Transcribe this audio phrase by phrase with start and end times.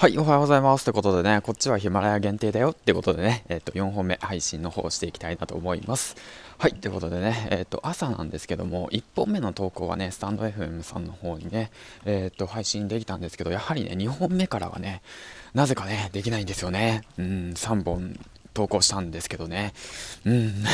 [0.00, 0.84] はい、おはようございます。
[0.84, 6.14] ということでね、こっちはヒマラヤ限定だよってことでね、えっ、ー、と、4本目配信の方をしていきたいなと思います。
[6.56, 11.72] はい、ということでね、えっ、ー、と、朝なんですけども、1本目の投稿はね、スタンド FM さんの方にね、
[12.04, 15.02] えっ、ー、と、配信できたんですけど、やはりね、2本目からはね、
[15.52, 17.02] なぜかね、できないんですよね。
[17.18, 17.26] うん、
[17.56, 18.20] 3本
[18.54, 19.72] 投稿したんですけどね。
[20.24, 20.64] うん。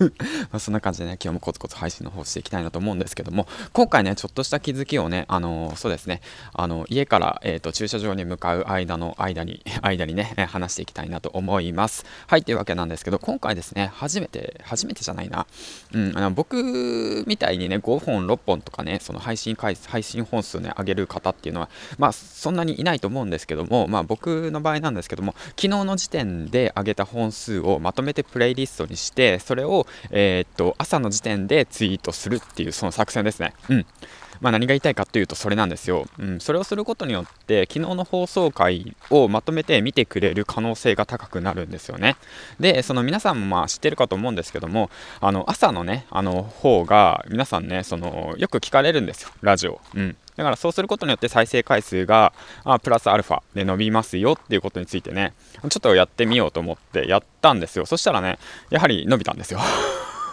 [0.50, 6.22] まそんな感じでね、今日もコツコツ配信の方していきたいなと思うんですけども、今回ね、ちょっとした気づきをね、あのー、そうですね、
[6.54, 12.04] あの、家から、えっ、ー、と、駐車場に向かう間の間に、間にね、話していきたいなと思います。
[12.26, 15.46] はい、というわけなんですけど、今回ですね、初めて、初めてじゃないな、
[15.92, 21.68] うん、あの僕みたいにね、5本、6本とかね、その配信回配信本数ね、上げる方っていうのは、
[21.98, 33.54] まあ、そんなにいないと思うんですけども、まあ、僕の場合なんですけども、昨日の時点で上げた本数をまとめてプレイリストにしてそれを、えー、っと朝の時点でツイートするっていうその作戦ですね。
[33.68, 33.86] うん。
[34.40, 42.16] まあ、何が言いたいかというとそれなんですよ、うん、それをすることによって昨日の放送回をまとめて見てくれる可能性が高くなるんですよね。
[42.58, 52.32] でその皆さんもまあ知ってるかと思うんですけどもあの朝のねあの方が皆さんねそのよく聞かれるんですよラジオ、うん、だからそうすることによって再生回数が
[52.64, 57.84] あプラスアルファで伸びますよっていうことについてね、ちょっとやってみようと思ってやったんですよ。
[57.84, 58.38] そしたらね、
[58.70, 59.60] やはり伸びたんですよ。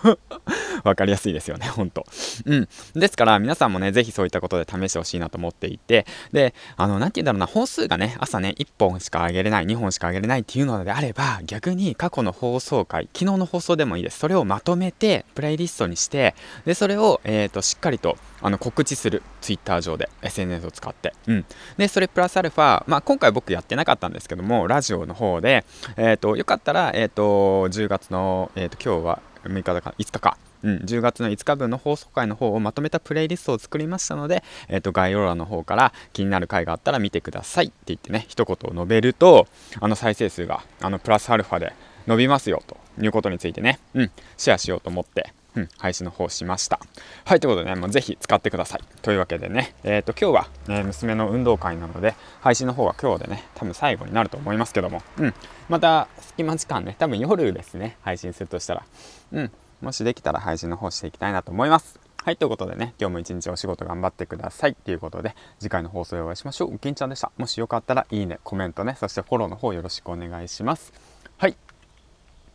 [0.84, 2.06] 分かりやすいですよね、ほんと。
[2.46, 2.70] うん。
[2.94, 14.20] ですから、皆さんもね、ぜひそういったことで試してほしいなと思っていて、で、あの、なんて言うんだろうな、本数がね、朝ね、1本しか上げれない、2本しか上げれないっていうのであれば、逆に過去の放送回、昨日の放送でもいいです。
[14.20, 19.24] それをまとめて、プレイリストにして、で、それを、えっ、ー、と、しっかりと、あの、告知する。
[19.42, 21.14] Twitter 上で、SNS を使って。
[21.28, 21.46] うん。
[21.78, 25.64] で、それプラスアルファ、まあ、今回僕やってなかったんですけども、ラジオの方で、
[25.96, 30.38] えっ、ー、と、よかったら、えっ、ー、と、10月の、えっ、と、今日は、6日だか5日か。
[30.64, 39.48] うん、10月の5日分の放送回の方をまとめたプレイリストを作りましたので、えー、と概要欄の方から気になる回があったら見てくださいって言ってね一言を述べると
[39.80, 41.74] あの再生数があのプラスアルファで
[42.08, 46.80] 伸びますよということについてね、うん、シェアしようと思って、うん、配信の方しました。
[47.26, 48.82] はい、ということでね、もうぜひ使ってください。
[49.02, 55.34] というわけでね、えっ、ー、と、今日は、ね、娘の運動会なので、配信の方は今日でね、多分最後になると思いますけども、うん、
[55.68, 56.08] また
[56.38, 58.86] 隙間時間ね、多分夜ですね、配信するとしたら、
[59.32, 62.00] うん、もしできたら配信の方していきたいなと思います。
[62.24, 64.76] はい、ということでね、今日も一日お仕事頑張ってください。
[64.76, 66.78] ということで、次回の放送でお会いしましょう。
[66.80, 67.32] 銀ちゃんでした。
[67.38, 70.94] もしよかったら、いいね、コメントね、そしてフォローの方よろしくお願いします。
[71.40, 71.58] はい。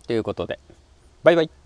[0.06, 0.60] ということで、
[1.24, 1.61] バイバイ。